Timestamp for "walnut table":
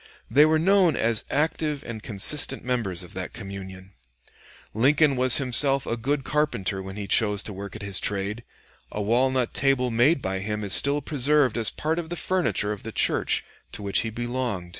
8.99-9.91